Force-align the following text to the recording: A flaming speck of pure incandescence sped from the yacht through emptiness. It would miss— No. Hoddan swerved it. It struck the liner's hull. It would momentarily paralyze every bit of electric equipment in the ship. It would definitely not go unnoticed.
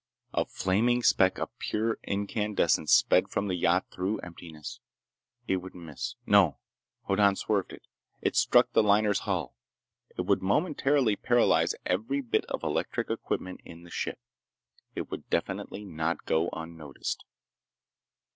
A 0.33 0.45
flaming 0.45 1.03
speck 1.03 1.37
of 1.37 1.55
pure 1.59 1.99
incandescence 2.01 2.91
sped 2.91 3.29
from 3.29 3.47
the 3.47 3.53
yacht 3.55 3.85
through 3.93 4.17
emptiness. 4.21 4.79
It 5.47 5.57
would 5.57 5.75
miss— 5.75 6.15
No. 6.25 6.57
Hoddan 7.07 7.35
swerved 7.35 7.71
it. 7.71 7.85
It 8.19 8.35
struck 8.35 8.71
the 8.71 8.81
liner's 8.81 9.19
hull. 9.29 9.53
It 10.17 10.21
would 10.23 10.41
momentarily 10.41 11.15
paralyze 11.15 11.75
every 11.85 12.21
bit 12.21 12.45
of 12.45 12.63
electric 12.63 13.11
equipment 13.11 13.61
in 13.63 13.83
the 13.83 13.91
ship. 13.91 14.17
It 14.95 15.11
would 15.11 15.29
definitely 15.29 15.85
not 15.85 16.25
go 16.25 16.49
unnoticed. 16.51 17.23